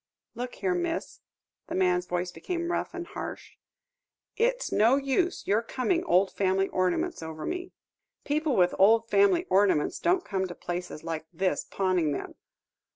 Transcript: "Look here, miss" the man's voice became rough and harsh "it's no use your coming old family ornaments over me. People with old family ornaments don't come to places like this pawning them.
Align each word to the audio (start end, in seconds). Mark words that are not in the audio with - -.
"Look 0.33 0.55
here, 0.55 0.73
miss" 0.73 1.19
the 1.67 1.75
man's 1.75 2.07
voice 2.07 2.31
became 2.31 2.71
rough 2.71 2.95
and 2.95 3.05
harsh 3.05 3.57
"it's 4.35 4.71
no 4.71 4.95
use 4.95 5.45
your 5.45 5.61
coming 5.61 6.03
old 6.05 6.31
family 6.33 6.69
ornaments 6.69 7.21
over 7.21 7.45
me. 7.45 7.71
People 8.25 8.55
with 8.57 8.73
old 8.79 9.07
family 9.11 9.45
ornaments 9.51 9.99
don't 9.99 10.25
come 10.25 10.47
to 10.47 10.55
places 10.55 11.03
like 11.03 11.27
this 11.31 11.65
pawning 11.65 12.13
them. 12.13 12.33